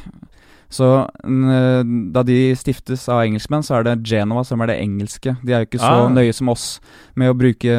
Så 0.74 0.88
mm, 1.22 2.10
da 2.16 2.24
de 2.26 2.38
stiftes 2.58 3.04
av 3.12 3.20
engelskmenn, 3.28 3.62
så 3.62 3.76
er 3.78 3.84
det 3.86 4.00
Genova 4.10 4.42
som 4.48 4.60
er 4.64 4.72
det 4.72 4.80
engelske. 4.82 5.36
De 5.46 5.54
er 5.54 5.62
jo 5.62 5.68
ikke 5.68 5.78
så 5.84 5.92
Ah. 6.08 6.10
nøye 6.10 6.34
som 6.34 6.48
oss 6.50 6.80
med 7.14 7.30
å 7.30 7.36
bruke 7.38 7.76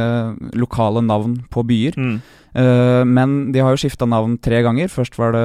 lokale 0.55 1.03
navn 1.03 1.41
på 1.51 1.65
byer. 1.67 1.97
Mm. 1.99 2.21
Uh, 2.55 3.03
men 3.03 3.51
de 3.51 3.59
har 3.59 3.75
jo 3.75 3.81
skifta 3.83 4.07
navn 4.07 4.37
tre 4.39 4.61
ganger. 4.63 4.87
Først 4.87 5.17
var 5.19 5.33
det 5.35 5.43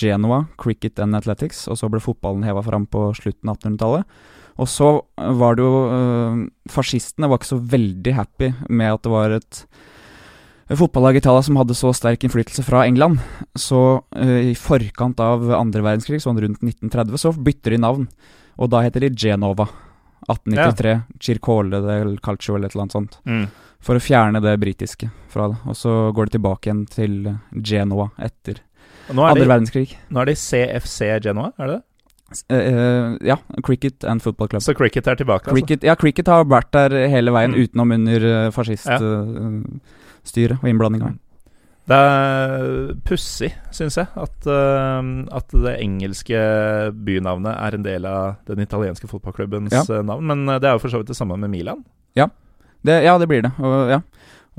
Genova 0.00 0.46
Cricket 0.56 0.98
and 1.04 1.14
Athletics, 1.14 1.66
og 1.68 1.76
så 1.76 1.90
ble 1.92 2.00
fotballen 2.00 2.46
heva 2.48 2.62
fram 2.64 2.86
på 2.88 3.10
slutten 3.18 3.50
av 3.52 3.58
1800-tallet. 3.60 4.04
Og 4.56 4.68
så 4.70 4.88
var 5.16 5.56
det 5.56 5.66
jo 5.66 5.80
eh, 5.92 6.38
Fascistene 6.72 7.28
var 7.28 7.40
ikke 7.40 7.52
så 7.52 7.60
veldig 7.60 8.14
happy 8.16 8.52
med 8.70 8.94
at 8.94 9.04
det 9.04 9.12
var 9.12 9.34
et 9.36 9.60
fotballag 10.74 11.18
i 11.18 11.20
Italia 11.20 11.44
som 11.46 11.58
hadde 11.60 11.76
så 11.78 11.92
sterk 11.94 12.24
innflytelse 12.26 12.64
fra 12.66 12.86
England. 12.88 13.20
Så 13.54 14.02
eh, 14.16 14.50
i 14.50 14.54
forkant 14.58 15.20
av 15.22 15.44
andre 15.54 15.84
verdenskrig, 15.84 16.22
sånn 16.24 16.40
rundt 16.42 16.64
1930, 16.64 17.20
så 17.22 17.34
bytter 17.36 17.76
de 17.76 17.82
navn. 17.84 18.08
Og 18.56 18.72
da 18.72 18.82
heter 18.86 19.06
de 19.06 19.12
Genova. 19.14 19.68
1893. 20.26 20.96
Circole 21.22 21.80
del 21.84 22.16
Calcio 22.24 22.56
eller 22.56 22.70
et 22.70 22.74
eller 22.74 22.86
annet 22.86 22.96
sånt. 22.96 23.18
Mm. 23.28 23.44
For 23.86 23.98
å 23.98 24.02
fjerne 24.02 24.40
det 24.42 24.56
britiske 24.58 25.10
fra 25.30 25.50
det. 25.52 25.60
Og 25.68 25.76
så 25.78 25.92
går 26.16 26.26
det 26.26 26.38
tilbake 26.38 26.70
igjen 26.70 26.86
til 26.90 27.18
Genoa 27.52 28.08
etter 28.18 28.64
er 29.06 29.20
andre 29.22 29.46
verdenskrig. 29.46 29.92
nå 30.10 30.22
er 30.22 30.32
de 30.32 30.34
CFC 30.40 31.12
Genoa, 31.22 31.52
er 31.60 31.70
det 31.70 31.76
det? 31.76 31.84
Eh, 32.50 32.58
eh, 32.58 33.16
ja, 33.22 33.36
Cricket 33.62 34.02
and 34.04 34.20
Football 34.22 34.48
Club. 34.48 34.62
Så 34.62 34.74
cricket 34.74 35.06
er 35.06 35.14
tilbake, 35.14 35.46
altså? 35.52 35.78
Ja, 35.86 35.94
cricket 35.94 36.26
har 36.26 36.42
vært 36.44 36.72
der 36.74 37.06
hele 37.08 37.30
veien, 37.30 37.52
Mm. 37.54 37.62
utenom 37.62 37.92
under 37.94 38.20
uh, 38.46 38.50
fasciststyret 38.50 40.58
og 40.58 40.66
innblandinga. 40.68 41.12
Det 41.86 41.94
er 41.94 42.94
pussig, 43.06 43.52
syns 43.70 43.94
jeg, 43.96 44.06
at, 44.18 44.46
uh, 44.50 45.02
at 45.38 45.46
det 45.54 45.76
engelske 45.84 46.34
bynavnet 47.06 47.54
er 47.54 47.74
en 47.78 47.84
del 47.86 48.04
av 48.10 48.34
den 48.48 48.58
italienske 48.58 49.06
fotballklubbens 49.06 49.70
Ja. 49.72 49.84
eh, 49.94 50.02
navn. 50.02 50.26
Men 50.26 50.48
eh, 50.48 50.58
det 50.58 50.66
er 50.66 50.72
jo 50.74 50.78
for 50.82 50.88
så 50.90 50.98
vidt 50.98 51.06
det 51.12 51.16
samme 51.16 51.38
med 51.38 51.50
Milan. 51.50 51.84
Det, 52.86 53.02
ja, 53.02 53.16
det 53.18 53.26
blir 53.26 53.42
det. 53.42 53.50
Og, 53.58 53.88
ja. 53.90 53.96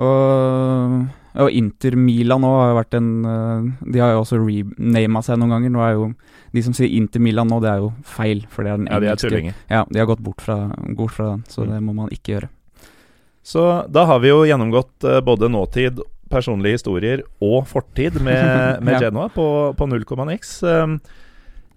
og, 0.03 1.05
og 1.37 1.51
Inter 1.53 1.95
Milan 1.99 2.41
nå 2.41 2.49
har 2.49 2.71
jo 2.71 2.77
vært 2.79 2.95
en 2.97 3.09
eh, 3.25 3.91
De 3.93 3.99
har 4.01 4.11
jo 4.15 4.23
også 4.23 4.39
renama 4.41 5.21
seg 5.25 5.37
noen 5.37 5.53
ganger. 5.55 5.69
Nå 5.75 5.83
er 5.85 5.93
jo 5.93 6.07
De 6.55 6.63
som 6.65 6.73
sier 6.73 6.89
Inter 6.97 7.19
Milan 7.21 7.47
nå, 7.51 7.59
det 7.61 7.69
er 7.69 7.81
jo 7.83 7.91
feil, 8.03 8.45
for 8.49 8.63
det 8.65 8.71
er 8.73 8.77
den 8.77 8.87
Ja, 8.89 8.99
de 8.99 9.11
er. 9.51 9.55
Ja, 9.69 9.83
de 9.89 9.99
har 10.01 10.07
gått 10.09 10.23
bort 10.25 10.41
fra, 10.41 10.57
bort 10.97 11.11
fra 11.13 11.31
den, 11.35 11.43
så 11.47 11.63
Mm. 11.65 11.71
det 11.73 11.81
må 11.83 11.93
man 11.93 12.09
ikke 12.09 12.33
gjøre. 12.37 12.49
Så 13.43 13.63
da 13.91 14.05
har 14.05 14.19
vi 14.19 14.27
jo 14.31 14.41
gjennomgått 14.47 15.03
eh, 15.07 15.21
både 15.21 15.47
nåtid, 15.49 15.99
personlige 16.29 16.75
historier 16.79 17.21
og 17.39 17.67
fortid 17.67 18.17
med, 18.27 18.81
med 18.83 18.93
Ja. 18.97 18.99
Genoa 19.09 19.29
på, 19.29 19.73
på 19.77 19.87
0,x. 19.87 20.63
Um, 20.63 20.99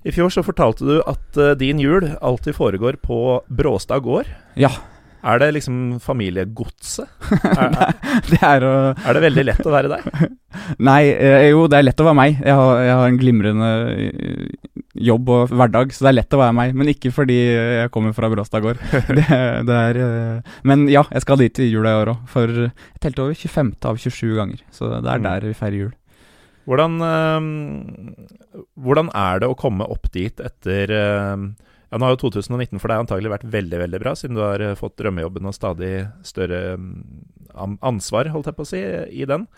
I 0.05 0.11
fjor 0.11 0.31
så 0.33 0.43
fortalte 0.43 0.87
du 0.88 0.97
at 1.07 1.37
eh, 1.37 1.55
din 1.61 1.79
jul 1.79 2.09
alltid 2.23 2.55
foregår 2.57 2.97
på 3.05 3.43
Bråstad 3.49 4.02
gård. 4.02 4.26
Ja. 4.57 4.71
Er 5.23 5.39
det 5.43 5.50
liksom 5.59 5.99
familiegodset? 6.00 7.09
Er, 7.61 7.93
Det 8.31 8.39
er 8.41 8.65
er 8.65 9.17
det 9.17 9.23
veldig 9.23 9.45
lett 9.47 9.67
å 9.69 9.73
være 9.75 9.91
deg? 9.93 10.07
Nei, 10.89 11.03
eh, 11.12 11.49
jo, 11.50 11.67
det 11.71 11.79
er 11.81 11.87
lett 11.87 12.00
å 12.03 12.07
være 12.09 12.19
meg. 12.19 12.41
Jeg 12.47 12.57
har, 12.57 12.81
jeg 12.87 12.97
har 13.00 13.11
en 13.11 13.19
glimrende 13.21 13.69
eh, 13.95 14.73
jobb 15.11 15.29
og 15.35 15.53
hverdag, 15.55 15.93
så 15.95 16.07
det 16.07 16.11
er 16.12 16.17
lett 16.19 16.37
å 16.37 16.41
være 16.41 16.57
meg. 16.57 16.75
Men 16.81 16.91
ikke 16.95 17.12
fordi 17.15 17.37
jeg 17.53 17.93
kommer 17.95 18.17
fra 18.17 18.31
Bråstad 18.33 18.65
gård. 18.65 18.81
det, 19.19 19.29
det 19.69 19.79
er 19.79 20.00
eh, 20.07 20.59
Men 20.67 20.89
ja, 20.91 21.05
jeg 21.12 21.25
skal 21.27 21.41
dit 21.45 21.62
i 21.62 21.69
jula 21.71 21.93
i 21.95 22.00
år 22.03 22.15
òg. 22.17 22.27
For 22.33 22.50
jeg 22.65 22.73
telte 23.05 23.27
over 23.29 23.37
25. 23.39 23.73
av 23.93 24.00
27 24.00 24.37
ganger. 24.41 24.65
Så 24.75 24.89
det 24.97 25.05
er 25.05 25.21
Mm. 25.21 25.27
der 25.29 25.49
vi 25.50 25.57
feirer 25.59 25.81
jul. 25.85 25.93
Hvordan, 26.71 27.00
eh, 27.05 28.61
hvordan 28.81 29.09
er 29.17 29.41
det 29.43 29.49
å 29.53 29.57
komme 29.59 29.87
opp 29.91 30.11
dit 30.15 30.41
etter 30.45 30.93
eh, 30.97 31.47
ja, 31.90 31.99
Nå 31.99 32.06
har 32.06 32.14
jo 32.14 32.20
2019 32.30 32.78
for 32.78 32.88
deg 32.92 33.02
antagelig 33.02 33.32
vært 33.32 33.49
veldig 33.50 33.78
veldig 33.82 34.00
bra, 34.02 34.12
siden 34.14 34.37
du 34.38 34.44
har 34.44 34.62
eh, 34.62 34.76
fått 34.78 34.97
drømmejobben 35.00 35.49
og 35.50 35.56
stadig 35.56 35.92
større 36.26 36.76
mm, 36.78 36.94
ansvar, 37.82 38.30
holdt 38.30 38.47
jeg 38.50 38.56
på 38.59 38.66
å 38.66 38.70
si, 38.70 38.82
i 39.23 39.26
den. 39.26 39.49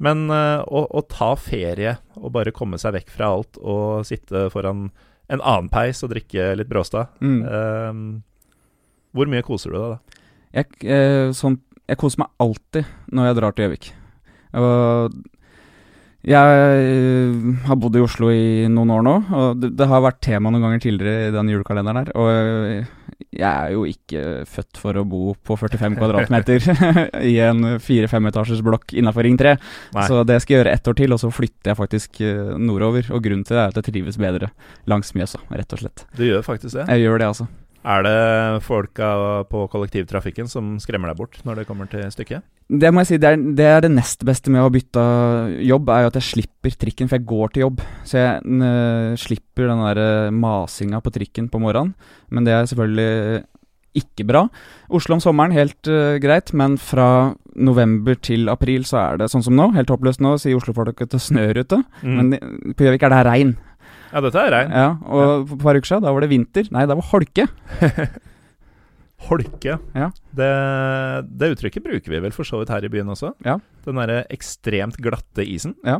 Men 0.00 0.26
eh, 0.32 0.62
å, 0.64 0.86
å 0.88 1.02
ta 1.08 1.34
ferie 1.40 1.96
og 2.20 2.32
bare 2.34 2.52
komme 2.56 2.78
seg 2.80 2.96
vekk 2.96 3.12
fra 3.12 3.30
alt 3.36 3.60
og 3.60 4.04
sitte 4.08 4.46
foran 4.52 4.88
en 5.32 5.40
annen 5.42 5.68
peis 5.72 6.02
og 6.06 6.12
drikke 6.12 6.52
litt 6.56 6.68
Bråstad 6.70 7.08
Mm. 7.20 7.40
eh, 7.44 7.94
Hvor 9.16 9.30
mye 9.32 9.42
koser 9.46 9.72
du 9.72 9.78
deg 9.78 9.94
da? 9.96 10.20
Jeg, 10.56 10.66
eh, 10.88 11.30
sånn, 11.36 11.56
jeg 11.88 11.98
koser 12.00 12.22
meg 12.24 12.32
alltid 12.40 12.88
når 13.12 13.26
jeg 13.30 13.36
drar 13.40 13.56
til 13.56 13.66
Gjøvik. 13.66 13.88
Jeg 16.26 16.62
eh, 16.82 17.34
har 17.68 17.76
bodd 17.78 17.94
i 17.94 18.02
Oslo 18.02 18.32
i 18.34 18.66
noen 18.66 18.90
år 18.96 19.04
nå, 19.06 19.14
og 19.30 19.60
det, 19.62 19.70
det 19.78 19.86
har 19.86 20.02
vært 20.02 20.18
tema 20.26 20.50
noen 20.50 20.64
ganger 20.64 20.82
tidligere 20.82 21.28
i 21.28 21.34
den 21.34 21.52
julekalenderen 21.52 22.00
her. 22.00 22.08
Og 22.18 22.30
eh, 22.32 22.88
jeg 23.36 23.46
er 23.46 23.74
jo 23.76 23.84
ikke 23.86 24.22
født 24.50 24.80
for 24.80 24.98
å 24.98 25.04
bo 25.06 25.36
på 25.46 25.56
45 25.60 25.96
kvadratmeter 26.00 26.66
i 27.30 27.36
en 27.46 27.76
fire-fem 27.82 28.26
etasjers 28.32 28.64
blokk 28.66 28.96
innafor 28.98 29.26
Ring 29.28 29.38
3. 29.38 29.54
Nei. 29.94 30.08
Så 30.10 30.24
det 30.26 30.40
skal 30.42 30.56
jeg 30.56 30.64
gjøre 30.64 30.74
ett 30.74 30.90
år 30.90 30.98
til, 30.98 31.14
og 31.14 31.22
så 31.22 31.30
flytter 31.34 31.72
jeg 31.72 31.80
faktisk 31.84 32.20
eh, 32.26 32.56
nordover. 32.58 33.06
Og 33.14 33.22
grunnen 33.22 33.46
til 33.46 33.58
det 33.58 33.62
er 33.62 33.70
at 33.70 33.78
jeg 33.78 33.92
trives 33.92 34.18
bedre 34.18 34.50
langs 34.90 35.14
Mjøsa, 35.14 35.44
rett 35.54 35.78
og 35.78 35.84
slett. 35.84 36.08
Du 36.18 36.26
gjør 36.26 36.42
faktisk 36.46 36.80
det. 36.80 36.88
Jeg 36.90 37.06
gjør 37.06 37.22
det, 37.22 37.30
altså. 37.36 37.48
Er 37.86 38.02
det 38.02 38.62
folka 38.66 39.08
på 39.46 39.60
kollektivtrafikken 39.70 40.48
som 40.50 40.72
skremmer 40.82 41.12
deg 41.12 41.20
bort 41.20 41.36
når 41.46 41.60
det 41.60 41.66
kommer 41.68 41.86
til 41.90 42.02
stykket? 42.10 42.42
Det 42.66 42.90
må 42.90 43.04
jeg 43.04 43.10
si, 43.12 43.18
det 43.22 43.28
er, 43.30 43.42
det 43.60 43.66
er 43.70 43.84
det 43.84 43.92
nest 43.94 44.24
beste 44.26 44.50
med 44.50 44.64
å 44.64 44.70
bytte 44.74 45.02
jobb, 45.62 45.90
er 45.94 46.02
jo 46.02 46.08
at 46.10 46.16
jeg 46.18 46.26
slipper 46.32 46.74
trikken, 46.82 47.06
for 47.06 47.20
jeg 47.20 47.28
går 47.30 47.52
til 47.54 47.62
jobb. 47.62 47.84
Så 48.02 48.18
jeg 48.18 48.40
n- 48.42 49.14
slipper 49.22 49.70
den 49.70 49.84
der 49.84 50.00
eh, 50.02 50.32
masinga 50.34 50.98
på 51.04 51.12
trikken 51.14 51.46
på 51.52 51.60
morgenen. 51.62 51.94
Men 52.34 52.48
det 52.48 52.56
er 52.56 52.66
selvfølgelig 52.66 53.44
ikke 53.96 54.26
bra. 54.28 54.42
Oslo 54.92 55.14
om 55.16 55.22
sommeren, 55.24 55.54
helt 55.56 55.88
uh, 55.88 56.18
greit, 56.20 56.50
men 56.52 56.74
fra 56.76 57.32
november 57.56 58.18
til 58.20 58.50
april 58.52 58.82
så 58.84 58.98
er 59.00 59.22
det 59.22 59.30
sånn 59.32 59.46
som 59.46 59.56
nå. 59.56 59.70
Helt 59.72 59.88
håpløst 59.88 60.20
nå, 60.20 60.34
sier 60.42 60.58
Oslo-folk 60.58 61.00
at 61.06 61.14
det 61.14 61.22
snør 61.24 61.62
ute. 61.62 61.78
Mm. 62.02 62.18
Men 62.18 62.74
på 62.76 62.84
Gjøvik 62.84 63.06
er 63.06 63.14
det 63.14 63.20
her 63.22 63.30
regn. 63.30 63.54
Ja, 64.12 64.20
dette 64.24 64.40
er 64.42 64.52
regn. 64.54 64.72
Ja, 64.76 64.86
og 65.04 65.48
for 65.50 65.56
et 65.58 65.62
par 65.66 65.78
uker 65.80 65.90
siden, 65.90 66.06
da 66.06 66.12
var 66.16 66.24
det 66.26 66.30
vinter. 66.32 66.68
Nei, 66.74 66.86
det 66.86 66.96
var 66.98 67.08
holke. 67.12 67.46
Holke. 69.26 69.78
Ja. 69.96 70.10
Det, 70.36 70.48
det 71.40 71.48
uttrykket 71.54 71.82
bruker 71.86 72.12
vi 72.12 72.18
vel 72.20 72.34
for 72.36 72.44
så 72.46 72.60
vidt 72.60 72.70
her 72.70 72.84
i 72.84 72.90
byen 72.92 73.08
også. 73.14 73.32
Ja. 73.46 73.56
Den 73.86 73.96
derre 73.98 74.20
ekstremt 74.30 74.98
glatte 75.02 75.42
isen. 75.48 75.72
Ja. 75.88 75.98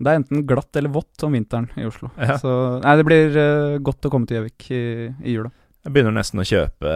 Det 0.00 0.08
er 0.08 0.20
enten 0.22 0.46
glatt 0.48 0.74
eller 0.80 0.88
vått 0.94 1.20
om 1.26 1.36
vinteren 1.36 1.68
i 1.76 1.84
Oslo. 1.84 2.08
Ja. 2.16 2.38
Så 2.40 2.50
nei, 2.80 2.94
det 2.96 3.04
blir 3.06 3.36
uh, 3.36 3.76
godt 3.84 4.08
å 4.08 4.12
komme 4.12 4.26
til 4.26 4.38
Gjøvik 4.40 4.70
i, 4.72 4.82
i 5.28 5.34
jula. 5.36 5.52
Jeg 5.84 5.92
begynner 5.94 6.16
nesten 6.16 6.40
å 6.40 6.44
kjøpe, 6.48 6.94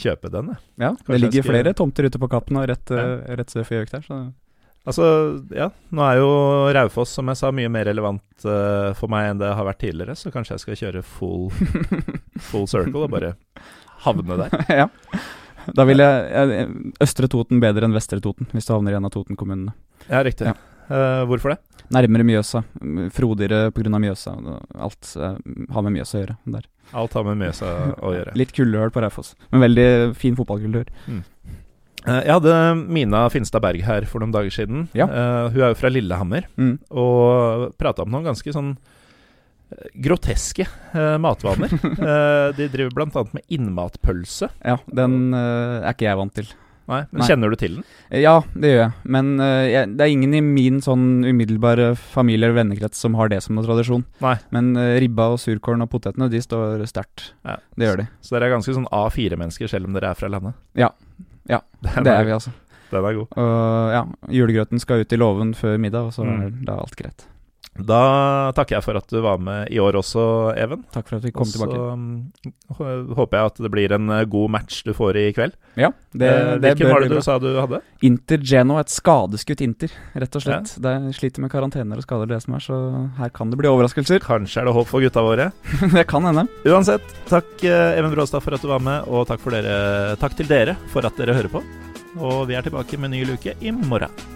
kjøpe 0.00 0.30
den. 0.32 0.52
jeg. 0.52 0.60
Ja, 0.80 0.90
Kanskje 0.92 1.12
det 1.16 1.20
ligger 1.24 1.42
skal- 1.42 1.50
flere 1.54 1.74
tomter 1.80 2.06
ute 2.08 2.20
på 2.20 2.28
Kappen 2.32 2.60
og 2.60 2.68
rett, 2.68 2.92
ja. 2.92 3.08
rett 3.40 3.52
sør 3.52 3.64
for 3.64 3.78
Gjøvik 3.78 3.92
der. 3.96 4.04
Så 4.04 4.20
Altså, 4.84 5.04
ja, 5.56 5.70
nå 5.96 6.02
er 6.04 6.18
jo 6.20 6.32
Raufoss, 6.76 7.14
som 7.16 7.30
jeg 7.32 7.40
sa, 7.40 7.48
mye 7.56 7.70
mer 7.72 7.86
relevant 7.88 8.44
uh, 8.44 8.92
for 8.98 9.08
meg 9.12 9.30
enn 9.30 9.40
det 9.40 9.54
har 9.56 9.64
vært 9.64 9.80
tidligere, 9.80 10.16
så 10.18 10.32
kanskje 10.34 10.58
jeg 10.58 10.64
skal 10.64 10.80
kjøre 10.82 11.04
full, 11.08 11.48
full 12.50 12.68
circle 12.68 13.06
og 13.06 13.14
bare 13.14 13.32
havne 14.04 14.36
der. 14.42 14.58
ja. 14.82 14.90
Da 15.72 15.86
vil 15.88 16.04
jeg, 16.04 16.28
jeg 16.28 16.68
Østre 17.00 17.30
Toten 17.32 17.62
bedre 17.64 17.88
enn 17.88 17.96
Vestre 17.96 18.20
Toten, 18.20 18.50
hvis 18.52 18.68
du 18.68 18.74
havner 18.74 18.92
i 18.92 18.98
en 18.98 19.08
av 19.08 19.14
Toten-kommunene. 19.14 19.72
Ja, 20.10 20.20
riktig. 20.26 20.52
Ja. 20.52 20.58
Uh, 20.84 21.24
hvorfor 21.30 21.54
det? 21.54 21.62
Nærmere 21.92 22.24
Mjøsa. 22.28 22.60
Frodigere 23.16 23.70
pga. 23.72 23.88
Mjøsa. 23.96 24.34
Alt 24.76 25.14
uh, 25.16 25.36
har 25.72 25.84
med 25.86 25.96
Mjøsa 25.96 26.18
å 26.18 26.22
gjøre 26.22 26.36
der. 26.58 26.68
Alt 26.92 27.16
har 27.16 27.24
med 27.24 27.40
Mjøsa 27.40 27.70
å 28.04 28.12
gjøre. 28.12 28.34
Litt 28.36 28.52
kuldehøl 28.56 28.92
på 28.92 29.00
Raufoss, 29.04 29.32
men 29.52 29.64
veldig 29.64 29.86
fin 30.20 30.36
fotballkultur. 30.36 30.90
Eh, 31.08 31.22
jeg 32.04 32.34
hadde 32.36 32.56
Mina 32.92 33.22
Finstad 33.32 33.62
Berg 33.64 33.80
her 33.86 34.04
for 34.10 34.20
noen 34.20 34.34
dager 34.34 34.52
siden. 34.52 34.88
Ja. 34.96 35.06
Eh, 35.08 35.46
hun 35.54 35.62
er 35.62 35.72
jo 35.72 35.78
fra 35.80 35.92
Lillehammer. 35.92 36.48
Mm. 36.60 36.74
og 36.90 37.70
prata 37.80 38.04
om 38.04 38.12
noen 38.12 38.26
ganske 38.28 38.52
sånn 38.54 38.74
eh, 39.72 39.86
groteske 40.04 40.66
uh, 40.94 41.16
matvaner. 41.22 41.72
uh, 41.80 42.50
de 42.58 42.68
driver 42.72 42.92
bl.a. 42.98 43.24
med 43.32 43.42
innmatpølse. 43.48 44.50
Ja, 44.64 44.76
den 44.90 45.32
uh, 45.32 45.80
er 45.84 45.94
ikke 45.94 46.08
jeg 46.10 46.20
vant 46.20 46.36
til. 46.36 46.52
Nei, 46.84 46.98
men 47.08 47.22
Nei. 47.22 47.26
Kjenner 47.30 47.48
du 47.48 47.56
til 47.56 47.76
den? 47.78 47.84
Eh, 48.10 48.20
Ja, 48.20 48.34
det 48.52 48.68
gjør 48.74 48.80
jeg, 48.82 48.92
men 49.16 49.28
eh, 49.40 49.70
jeg, 49.72 49.94
det 49.96 50.04
er 50.04 50.10
ingen 50.12 50.34
i 50.36 50.42
min 50.44 50.82
sånn 50.84 51.06
umiddelbare 51.24 51.94
familie- 51.96 52.44
eller 52.50 52.58
vennekrets 52.58 53.00
som 53.00 53.16
har 53.16 53.30
det 53.32 53.38
som 53.40 53.56
noe 53.56 53.64
tradisjon. 53.64 54.04
Nei. 54.20 54.34
Men 54.52 54.74
eh, 54.76 54.98
ribba 55.00 55.30
og 55.32 55.40
surkålen 55.40 55.80
og 55.86 55.88
potetene, 55.94 56.28
de 56.28 56.42
står 56.44 56.84
sterkt. 56.90 57.30
Ja. 57.48 57.56
Det 57.72 57.88
gjør 57.88 58.02
de. 58.02 58.06
Så 58.20 58.36
dere 58.36 58.50
er 58.50 58.56
ganske 58.58 58.76
sånn 58.76 58.90
A4-mennesker, 58.92 59.72
selv 59.72 59.88
om 59.88 59.96
dere 59.96 60.12
er 60.12 60.20
fra 60.20 60.28
landet? 60.28 60.60
Ja. 60.76 60.90
Ja, 61.48 61.58
Det 62.04 62.06
er 62.12 62.24
vi, 62.24 62.30
altså. 62.30 62.50
Den 62.90 63.04
er 63.04 63.14
god. 63.16 63.26
Og 63.36 63.92
ja, 63.92 64.02
julegrøten 64.30 64.78
skal 64.80 65.00
ut 65.04 65.12
i 65.12 65.16
låven 65.16 65.54
før 65.54 65.76
middag, 65.78 66.06
og 66.08 66.12
så 66.12 66.24
Mm. 66.24 66.42
er 66.46 66.50
da 66.66 66.76
alt 66.80 66.96
greit. 66.96 67.26
Da 67.74 68.52
takker 68.54 68.76
jeg 68.76 68.84
for 68.86 68.94
at 69.00 69.08
du 69.10 69.18
var 69.24 69.40
med 69.42 69.66
i 69.74 69.80
år 69.82 69.96
også, 69.98 70.22
Even. 70.54 70.84
Takk 70.94 71.08
for 71.10 71.16
at 71.18 71.24
vi 71.26 71.32
kom 71.34 71.42
Og 71.42 71.48
så 71.50 71.58
tilbake. 71.58 72.52
Så 72.78 72.90
håper 73.18 73.38
jeg 73.40 73.50
at 73.50 73.58
det 73.64 73.70
blir 73.74 73.94
en 73.96 74.12
eh, 74.14 74.24
god 74.30 74.52
match 74.54 74.82
du 74.86 74.92
får 74.94 75.18
i 75.18 75.24
kveld. 75.34 75.56
Ja, 75.74 75.90
det, 76.14 76.28
Eh, 76.30 76.52
det 76.62 76.74
Hvilken 76.76 76.92
var 76.92 77.02
det 77.02 77.08
du 77.10 77.16
bra. 77.16 77.22
sa 77.26 77.38
du 77.42 77.48
hadde? 77.58 77.80
Inter 78.06 78.38
Geno, 78.38 78.78
et 78.78 78.92
skadeskutt 78.94 79.60
Inter, 79.66 79.90
rett 80.14 80.36
og 80.38 80.44
slett. 80.44 80.74
Det 80.82 80.94
sliter 81.18 81.42
med 81.42 81.50
karantener 81.50 81.98
og 81.98 82.06
skader, 82.06 82.30
det 82.30 82.42
som 82.44 82.54
er, 82.54 82.62
så 82.62 82.78
her 83.18 83.32
kan 83.34 83.50
det 83.50 83.58
bli 83.58 83.68
overraskelser. 83.70 84.22
Kanskje 84.22 84.62
er 84.62 84.70
det 84.70 84.74
håp 84.76 84.86
for 84.90 85.02
gutta 85.02 85.24
våre. 85.26 85.50
det 85.96 86.06
kan 86.10 86.24
hende. 86.30 86.46
Uansett, 86.66 87.02
takk 87.30 87.64
eh, 87.66 87.98
Even 87.98 88.14
Bråstad 88.14 88.44
for 88.44 88.54
at 88.54 88.62
du 88.62 88.70
var 88.70 88.82
med, 88.82 89.08
og 89.10 89.26
takk, 89.26 89.42
for 89.42 89.50
dere, 89.50 90.14
takk 90.22 90.38
til 90.38 90.46
dere 90.50 90.78
for 90.94 91.04
at 91.06 91.18
dere 91.18 91.34
hører 91.34 91.50
på. 91.50 91.64
Og 92.22 92.46
vi 92.46 92.54
er 92.54 92.62
tilbake 92.62 92.98
med 93.02 93.10
ny 93.10 93.24
luke 93.26 93.56
i 93.58 93.74
morgen. 93.74 94.33